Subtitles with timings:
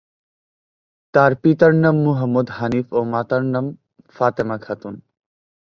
[1.13, 3.65] তার পিতার নাম মোহাম্মদ হানিফ ও মাতার নাম
[4.15, 4.95] ফাতেমা খাতুন।